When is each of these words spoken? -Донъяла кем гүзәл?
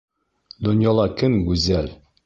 -Донъяла 0.67 1.07
кем 1.21 1.39
гүзәл? 1.51 1.97